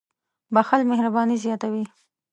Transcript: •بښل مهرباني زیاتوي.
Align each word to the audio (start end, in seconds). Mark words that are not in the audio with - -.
•بښل 0.53 0.81
مهرباني 0.89 1.35
زیاتوي. 1.43 1.83